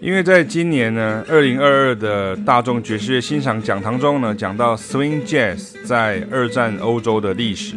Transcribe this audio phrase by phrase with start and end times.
[0.00, 7.74] 因为在今年呢，二零二二的大众爵士乐欣赏讲堂中呢，讲到 Swing Jazz 在二战欧洲的历史，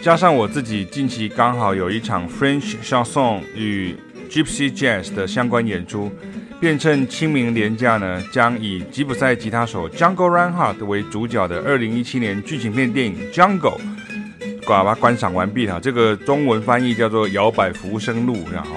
[0.00, 3.94] 加上我自己近期刚好有一场 French Chanson 与
[4.30, 6.10] Gypsy Jazz 的相关演出，
[6.58, 13.78] 便趁清明连假呢，将以吉普赛吉他手 Jungle Reinhardt 为主角的二零一七年剧情片电影 Jungle，
[14.66, 15.78] 把它观赏完毕哈。
[15.78, 18.70] 这个中文翻译叫做《摇摆浮生路》，然后。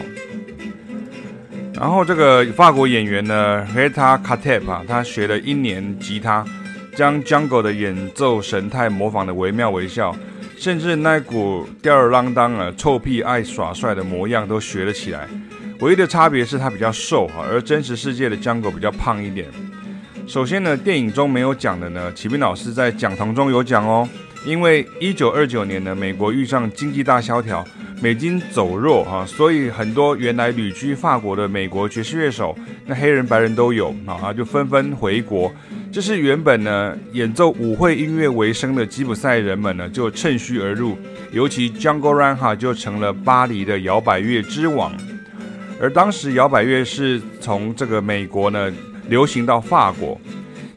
[1.80, 6.44] 然后这个法国演员呢，Rita Kateb 啊，他学了一年吉他，
[6.96, 10.16] 将 Jungle 的演奏神态模仿得惟妙惟肖，
[10.58, 15.28] 甚至那股吊儿郎当啊、臭屁爱耍帅的模样都学了起来。
[15.82, 19.48] 唯一的差别是他比较瘦哈，而真实世界的 Jungle 比较胖一点。
[20.26, 24.10] 首先呢，电影中没有讲的呢，启斌老师在讲堂中有讲哦，
[24.48, 27.64] 因为一九二九年呢，美国遇上经济大萧条。
[28.00, 35.52] 美金走弱哈，所以很多原来旅居法国的美国爵士乐手，那黑人白人都有啊，就纷纷回国。
[35.92, 40.98] 这是原本呢演奏舞会音乐为生的吉普赛人们呢，就趁虚而入。
[41.32, 44.94] 尤其 Django Reinhardt 就成了巴黎的摇摆乐之王。
[45.82, 48.72] 而当时摇摆乐是从这个美国呢
[49.08, 50.20] 流行到法国。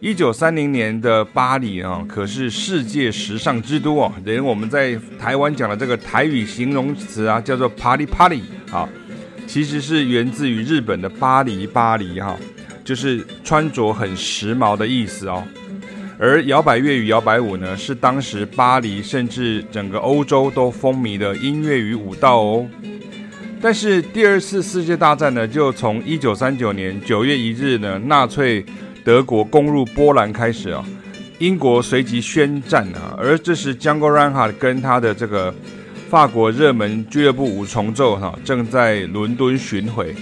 [0.01, 4.11] 一九三零年的巴黎啊，可是世界时尚之都哦。
[4.25, 8.89] 连我们在台湾讲的这个台语形容词啊，叫做 “Party Party” 啊，
[9.47, 12.35] 其实是源自于日本的巴黎巴黎哈，
[12.83, 15.45] 就是穿着很时髦的意思哦。
[16.19, 22.67] 而摇摆乐与摇摆舞呢，是当时巴黎甚至整个欧洲都风靡的音乐与舞蹈哦。
[23.61, 28.65] 但是第二次世界大战呢，就从一九三九年九月一日呢，纳粹。
[29.05, 30.85] 德国攻入波兰开始啊，
[31.39, 35.55] 英国随即宣战啊，而这时，Jungle r a n h a 跟他的这个
[36.09, 40.15] 法国热门俱乐部五重奏哈正在伦敦巡回，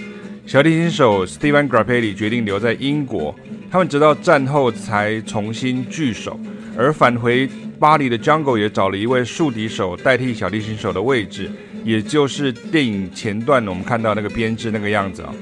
[0.46, 3.34] 小提琴手 Steven Grappelli 决定留在英国，
[3.70, 6.38] 他们直到战后才重新聚首，
[6.76, 7.48] 而返回
[7.78, 11.50] 巴黎的 Jungle 也找了一位竖笛手代替小提琴手的位置，
[11.84, 15.34] 也就是电影前段我们看到那个编制那个样子啊。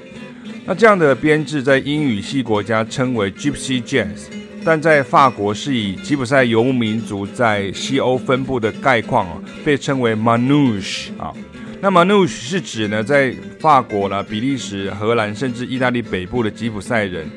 [0.69, 4.25] 那这样的编制在英语系国家称为 Gypsy Jazz，
[4.65, 11.33] 但在法国是以吉普赛游牧民族在西欧分布的概况啊，被称为 Manouche 啊。
[11.81, 17.31] 那 Manouche 是指呢，在法国呢、比利时、荷兰甚至意大利北部的吉普赛人。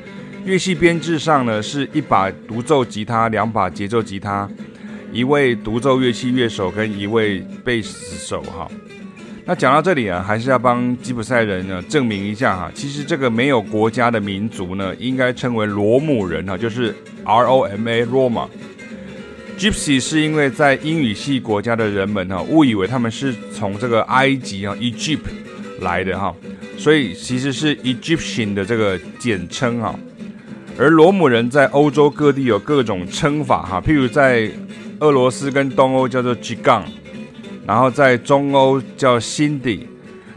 [0.44, 4.50] 乐器编制上呢，是一把独奏吉他，两把节奏吉他，
[5.12, 8.68] 一位独奏乐器乐手跟一位贝斯手哈。
[9.50, 16.94] 那讲到这里啊，还是要帮吉普赛人呢证明一下哈，其实这个没有国家的民族呢，应该称为罗姆人哈，就是
[17.24, 18.46] R O M A Roma。
[19.58, 25.18] Gypsy 是因为在英语系国家的人们哈，误以为他们是从这个埃及啊 Egypt
[25.80, 26.32] 来的哈，
[26.78, 29.92] 所以其实是 Egyptian 的这个简称哈。
[30.78, 34.48] 而罗姆人在欧洲各地有各种称法哈，譬如在
[35.00, 36.84] 俄罗斯跟东欧叫做 gigang。
[37.66, 39.80] 然后在中欧叫 Cindy，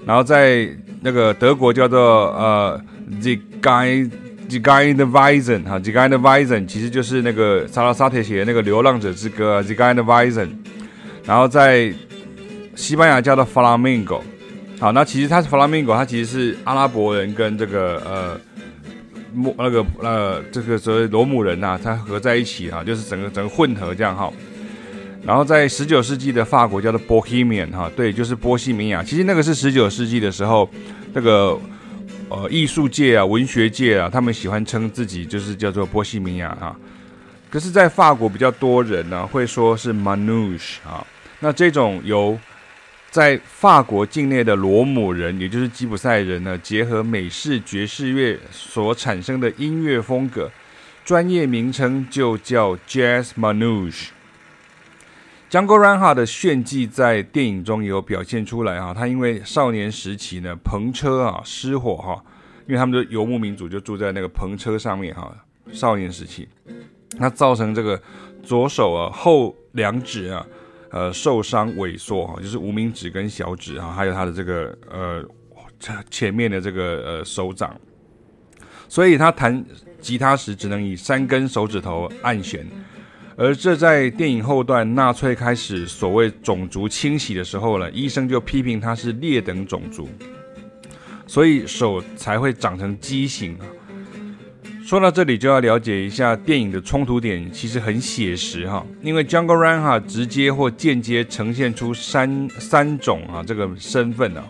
[0.06, 0.70] 然后在
[1.02, 2.80] 那个德国叫做呃
[3.22, 4.10] Zigeuner
[4.50, 10.50] Weisen 哈 Zigeuner Weisen 其实就是那个萨拉萨铁写的那个《流浪者之歌》Zigeuner Weisen
[11.26, 11.94] 然后在
[12.76, 14.22] 西班牙叫做 Flamenco，
[14.80, 18.40] 好，那其实它是 Flamenco，它其实是阿拉伯人跟这个呃
[19.34, 24.32] 莫那个呃这个所谓罗姆人呐、啊，它合在一起哈、啊，就是整个整个混合这样哈。
[25.26, 29.02] 然后在十九世纪的法国叫做 Bohemian 哈，对，就是波西米亚。
[29.02, 30.70] 其实那个是十九世纪的时候，
[31.14, 31.58] 那个
[32.28, 36.76] 呃艺术界啊、文学界啊，他们喜欢称自己就是叫做波西米亚哈。
[37.50, 41.06] 可是，在法国比较多人呢、会说是 Manouche 啊。
[41.40, 42.38] 那这种由
[43.10, 50.52] 在法国境内的罗姆人，也就是吉普赛人呢，结合美式爵士乐所产生的音乐风格，
[51.06, 54.08] 专业名称就叫 Jazz Manouche。
[55.54, 62.20] Django Reinhardt 的炫技在电影中也有表现出来哈，他因为少年时期呢，篷车啊失火哈，
[62.66, 65.32] 因为他们的游牧民族就住在那个篷车上面哈，
[65.72, 66.50] 少年时期，
[67.20, 68.02] 那造成这个
[68.42, 70.44] 左手啊后两指啊
[70.90, 75.24] 呃受伤萎缩哈，就是无名指跟小指啊，还有他的这个呃
[76.10, 77.80] 前面的这个呃手掌，
[78.90, 79.64] 所以他弹
[80.02, 82.66] 吉他时只能以三根手指头按弦。
[83.36, 90.08] 而这在电影后段，纳粹开始所谓种族清洗的时候呢，医生就批评他是劣等种族，
[91.26, 93.66] 所以手才会长成畸形啊。
[94.86, 104.44] 说到这里，就要了解一下电影的冲突点，其实很写实哈，因为 Django Reinhardt 直接或间接呈现出三三种啊这个身份啊，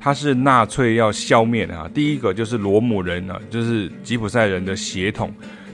[0.00, 1.88] 他是纳粹要消灭的啊。
[1.94, 5.28] 第一个就是罗姆人啊，就是吉普赛人的血统；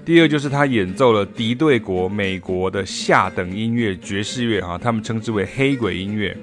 [0.09, 6.35] 第二就是他演奏了敌对国美国的下等音乐爵士乐啊，他们称之为黑鬼音乐；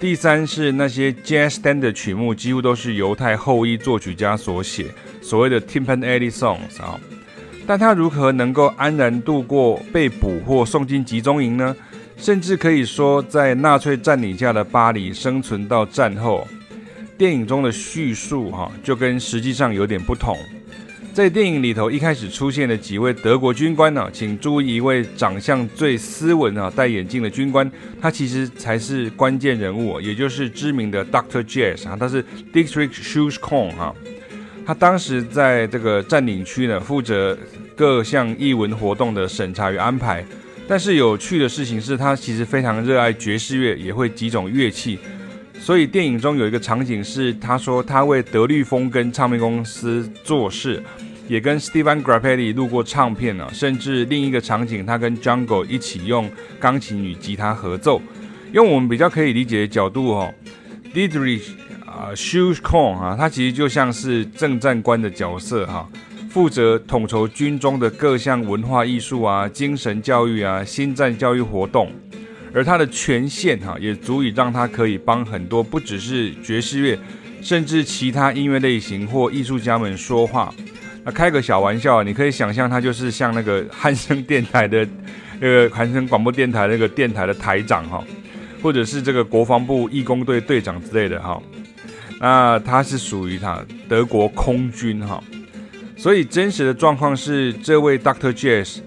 [0.00, 4.86] 第三是那些 jazz standard 曲目几乎都是犹太后裔作曲家所写，
[5.22, 6.98] 所谓的 Timpanelli songs 啊。
[7.68, 11.76] 但他如何能够安然度过被捕或送进集中营呢？
[12.16, 16.48] 甚至可以说，在纳粹占领下的巴黎生存到战后，
[17.16, 20.36] 电影中的叙述哈就跟实际上有点不同。
[21.18, 27.68] 在电影里头一开始出现的几位德国军官呢，请注意一位长相最斯文啊、戴眼镜的军官，
[28.00, 31.42] 他其实才是关键人物，也就是知名的 Dr.
[31.42, 33.92] Jazz 啊，他是 District Schuschkorn 哈。
[34.64, 37.36] 他当时在这个占领区呢，负责
[37.74, 40.24] 各项艺文活动的审查与安排。
[40.68, 44.96] 但是有趣的事情是他其实非常热爱爵士乐，也会几种乐器。
[45.58, 50.80] 所以电影中有一个场景是，他说他为德律风根唱片公司做事，
[51.28, 53.48] 也跟 Stephen Grappelli 录过唱片啊。
[53.52, 56.28] 甚至另一个场景，他跟 Jungle 一起用
[56.58, 58.02] 钢琴与吉他合奏。
[58.52, 60.32] 用我们比较可以理解的角度哦
[60.94, 61.50] ，Dietrich
[61.84, 65.86] 啊，Schuschkorn 啊，他其实就像是政战官的角色哈，
[66.30, 71.92] 负责统筹军中的各项文化艺术啊、精神教育啊、心战教育活动，
[72.54, 76.98] 而他的权限哈，也足以让他可以帮很多不只是爵士乐，
[77.42, 80.54] 甚至其他音乐类型或艺术家们说话。
[81.10, 84.86] 开个小玩笑，你可以想象他就是像那个汉声电台的
[85.40, 88.02] 那个汉声广播电台那个电台的台长哈，
[88.62, 91.40] 或者是这个国防部义工队队长之类的哈。
[92.20, 95.22] 那他是属于他德国空军哈，
[95.96, 98.78] 所以真实的状况是，这位 Doctor Jazz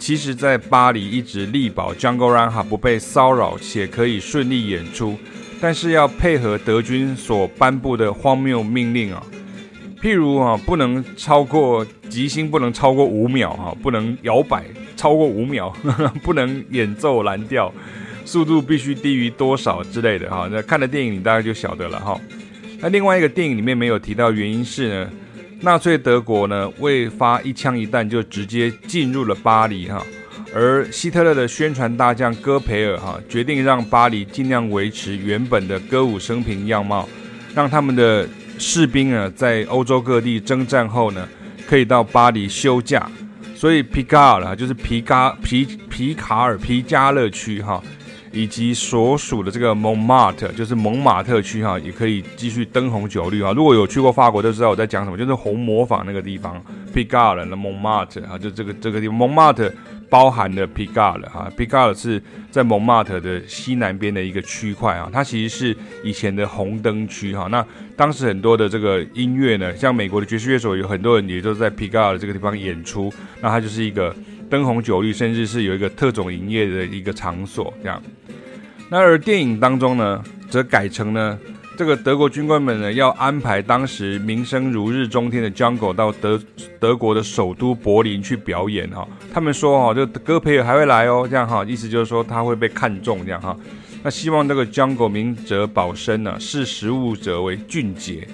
[0.00, 5.16] 其实在巴黎一直力保 Django Reinhardt 不被骚扰且可以顺利演出，
[5.60, 9.22] 但是要配合德军所颁布的荒谬命令啊，
[10.02, 14.64] 譬如啊，不能超过即兴，不能超过五秒哈，不能摇摆
[14.96, 15.72] 超过五秒，
[16.24, 17.72] 不能演奏蓝调，
[18.24, 20.48] 速度必须低于多少之类的哈。
[20.50, 22.20] 那看了电影你大概就晓得了哈。
[22.80, 25.10] 那另外一个电影里面没有提到原因是呢，
[25.60, 30.04] 纳粹德国呢未发一枪一弹就直接进入了巴黎哈，
[30.52, 37.08] 而希特勒的宣传大将戈培尔哈决定让巴黎尽量维持原本的歌舞升平样貌，
[37.54, 38.28] 让他们的
[38.62, 41.28] 士兵啊在欧洲各地征战后呢
[41.66, 43.10] 可以到巴黎休假，
[43.54, 47.82] 所以皮卡尔就是皮卡皮皮卡尔皮加勒区哈。
[48.34, 53.52] 以及所属的这个蒙马特，就是蒙马特区哈，也可以继续灯红酒绿啊。
[53.54, 56.58] 如果有去过法国，都知道我在讲什么，就是红磨坊那个地方
[56.94, 59.70] 皮卡尔的蒙马特啊，就这个这个地方，蒙马特
[60.12, 67.48] 包含了 Pigalle 哈，Pigalle 是在蒙马特的西南边的一个区块啊，它其实是以前的红灯区哈。
[67.50, 67.64] 那
[67.96, 73.10] 当时很多的这个音乐呢，像美国的爵士乐手，有很多人也都在 Pigalle 这个地方演出，
[73.40, 74.14] 那它就是一个。
[74.50, 78.02] 灯红酒绿，甚至是有一个特种营业的一个场所，这样。
[78.90, 81.38] 那而电影当中呢，则改成呢，
[81.76, 86.40] 这个德国军官们呢，要安排当时名声如日中天的 Jungle 到德
[86.78, 89.08] 德国的首都柏林去表演哈。
[89.32, 93.56] 他们说哈，这戈培尔还会来哦，这样哈，意思就是说他会被看中这样哈。
[94.02, 98.28] 那希望这个 Jungle 明哲保身呢，识时务者为俊杰。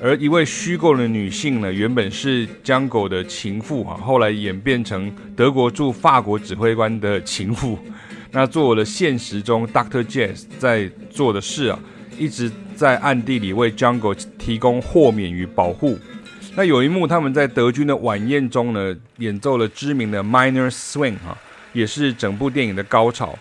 [0.00, 7.76] 而一位虚构的女性呢，原本是 Jungle 的情妇啊，后来演变成德国驻法国指挥官的情妇，
[8.30, 10.04] 那做了现实中 Dr.
[10.04, 11.78] Jazz 在做的事啊，
[12.16, 15.98] 一直在暗地里为 Jungle 提供豁免与保护。
[16.54, 21.36] 那有一幕，他们在德军的晚宴中呢，演奏了知名的 Minor Swing 哈，
[21.72, 23.36] 也是整部电影的高潮。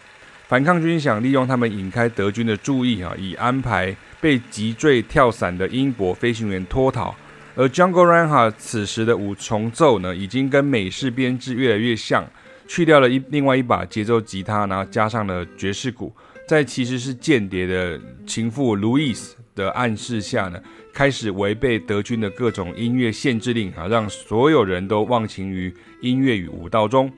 [0.47, 7.15] 反抗军想利用他们引开德军的注意啊，以安排被击坠跳伞的英国飞行员脱逃。
[7.55, 12.25] 而 Jungle r a n h a 此时的五重奏呢，已经跟美式编制越来越像，
[12.67, 16.11] 去掉了一另外一把节奏吉他，然后加上了爵士鼓，
[16.47, 20.57] 在其实是间谍的情妇路易斯的暗示下呢，
[20.93, 27.11] 开始违背德军的各种音乐限制令啊，让所有人都忘情于音乐与舞蹈中。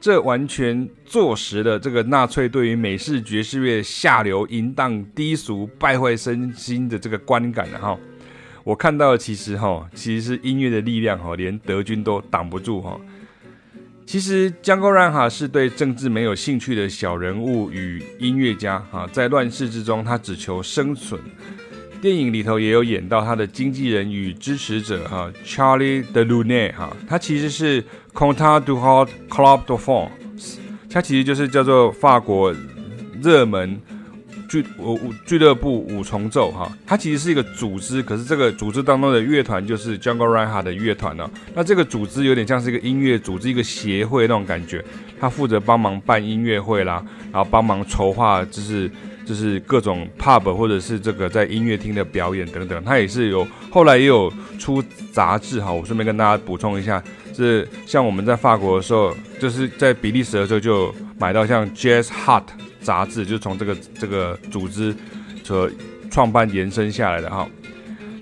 [0.00, 7.98] 这完全坐实了这个纳粹对于美式爵士乐下流、淫荡、低俗、败坏身心的这个观感哈。
[8.62, 12.96] 我看到的其实哈，其实是音乐的力量哈，连德军都挡不住哈。
[14.08, 21.20] 其实江歌然哈是对政治没有兴趣的小人物与音乐家哈，在乱世之中，他只求生存。
[22.00, 27.84] 电影里头也有演到他的经纪人与支持者哈，Charlie de l u n a 哈，他其实是
[28.14, 30.56] Conte du Hot Club de France，
[30.90, 32.54] 他其实就是叫做法国
[33.22, 33.78] 热门
[34.48, 41.30] 俱舞俱乐部五重奏哈，它其实是一个组织，可是这个组织当中的乐团就是 Django Reinhardt 的乐团呢。
[41.54, 44.82] 那这个组织有点像是一个音乐组织，一个协会那种感觉，
[45.20, 48.90] 他负责帮忙办音乐会啦，然后帮忙筹划，就是
[49.26, 52.82] 就是各种 pub 或者是这个在音乐厅的表演等等。
[52.82, 57.02] 他也是有后来也有出杂志哈，我顺便跟大家补充一下，
[57.36, 62.44] 是像我们在法国的时候，就是在比利时的时候就买到像 Jazz Hot。
[62.88, 64.96] 杂志就从这个这个组织
[65.44, 65.70] 所
[66.10, 67.46] 创办延伸下来的哈。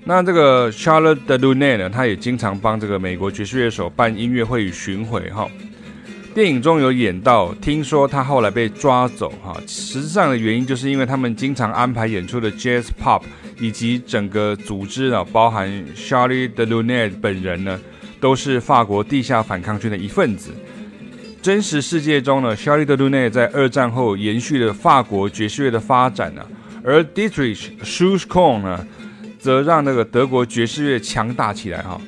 [0.04, 5.48] 那这个 Charles Delaunay 呢，他也经常帮这个美国爵士乐手办音乐会与巡回哈。
[6.34, 9.56] 电影中有演到，听说他后来被抓走哈。
[9.68, 13.22] 实际上的原因就是因为他们经常安排演出的 Jazz Pop
[13.60, 17.78] 以及整个组织啊，包含 Charlie Delaunay 本人呢，
[18.20, 20.50] 都是法国地下反抗军的一份子。
[21.46, 26.44] 真实世界中呢，Charlie de l u n e 在二战后延续了法国爵士乐的发展呢，
[26.82, 28.84] 而 Dietrich Schouskorn 呢，
[29.38, 32.00] 则让那个德国爵士乐强大起来哈。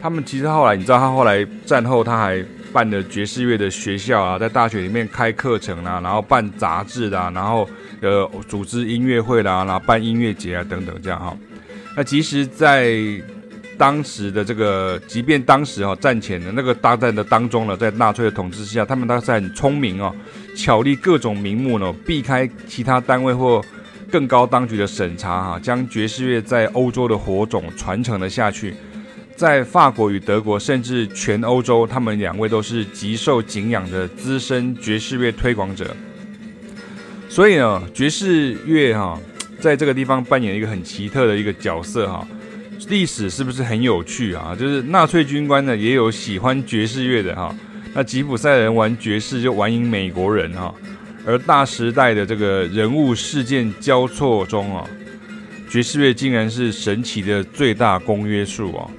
[0.00, 2.40] 他们其实后来，你知道，他后来战后他还
[2.72, 7.68] 办了爵士乐的学校啊，在大学里面开课程啊，然后办杂志啊，然后
[8.00, 11.36] 呃组织音乐会啦，然后办音乐节啊等等这样哈。
[11.96, 12.96] 那其实，在
[13.80, 20.14] 当时的这个，即便当时哈战前的那个大战的当中呢，在纳粹的统治下，他们当时很聪明哦，
[20.54, 23.64] 巧立各种名目呢，避开其他单位或
[24.12, 28.74] 更高当局的审查哈，将爵士乐在欧洲的火种传承了下去。
[29.34, 35.96] 在法国与德国，甚至全欧洲，他们两位都是极受敬仰的资深爵士乐推广者。
[37.30, 39.18] 所以呢，爵士乐哈，
[39.58, 42.28] 在这个地方扮演一个很奇特的一个角色哈。
[42.90, 44.54] 历史是不是很有趣啊？
[44.58, 47.54] 就是纳粹军官呢，也有喜欢爵士乐的哈。
[47.94, 50.74] 那吉普赛人玩爵士就玩赢美国人哈。
[51.24, 54.84] 而大时代的这个人物事件交错中啊，
[55.70, 58.90] 爵士乐竟然是神奇的最大公约数啊。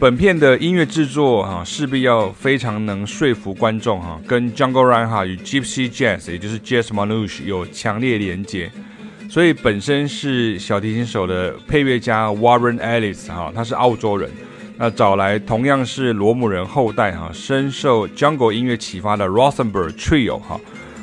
[0.00, 8.70] 本片的音乐制作哈，势必要非常能说服观众哈，跟 Django Reinhardt 与 Gypsy Jazz，也就是 Jazz Manouche 有强烈连结。
[9.28, 14.30] 所以本身是小提琴手的配乐家 Warren Ellis 哈，他是澳洲人，
[14.78, 20.58] 那找来同样是罗姆人后代哈，深受 Jungle 音乐启发的 Rosenberg Trio 哈，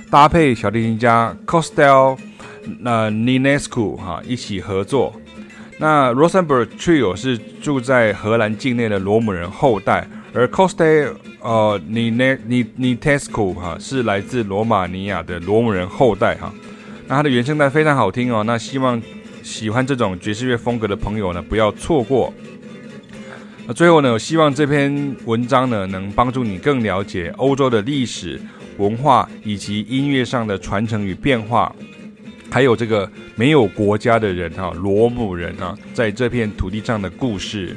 [0.10, 2.18] 搭配小提琴家 Costel
[2.80, 5.14] 那 Ninescu 哈一起合作。
[5.78, 16.52] 那 Rosenberg Trio 是住在荷兰境内的罗姆人后代，而 Costel 呃 Ninescu 哈是来自罗马尼亚的罗姆人后代哈。
[17.08, 19.02] 那它的原声带非常好听哦，那希望
[19.44, 22.34] 喜欢这种爵士乐风格的朋友呢，不要错过。
[23.68, 28.42] 那最后呢，我希望这篇文章呢，能帮助你更了解欧洲的历史
[28.78, 31.76] 文化以及音乐上的传承与变化，
[32.50, 37.76] 还有这个没有国家的人哈，罗姆人啊，在这片土地上的故事。